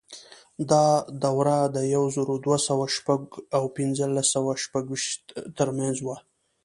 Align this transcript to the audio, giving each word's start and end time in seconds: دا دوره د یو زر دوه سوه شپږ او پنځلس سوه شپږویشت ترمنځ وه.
دا 0.71 0.85
دوره 1.23 1.55
د 1.75 1.77
یو 1.95 2.03
زر 2.15 2.27
دوه 2.45 2.57
سوه 2.67 2.85
شپږ 2.95 3.21
او 3.57 3.63
پنځلس 3.77 4.27
سوه 4.35 4.51
شپږویشت 4.63 5.23
ترمنځ 5.57 5.97
وه. 6.05 6.17